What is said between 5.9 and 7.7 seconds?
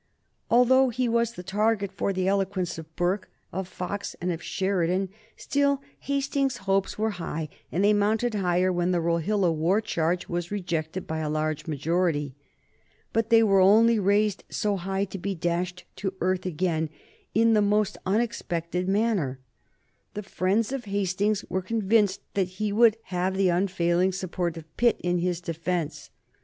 Hastings's hopes were high,